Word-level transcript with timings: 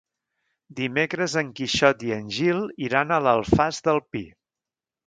Dimecres 0.79 1.35
en 1.43 1.51
Quixot 1.59 2.07
i 2.09 2.17
en 2.17 2.35
Gil 2.39 2.65
iran 2.89 3.15
a 3.21 3.25
l'Alfàs 3.29 3.85
del 3.91 4.07
Pi. 4.11 4.29